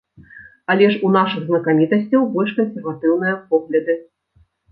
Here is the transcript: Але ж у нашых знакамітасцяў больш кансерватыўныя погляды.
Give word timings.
Але 0.73 0.85
ж 0.93 0.95
у 1.09 1.11
нашых 1.15 1.43
знакамітасцяў 1.49 2.25
больш 2.37 2.51
кансерватыўныя 2.59 3.35
погляды. 3.51 3.99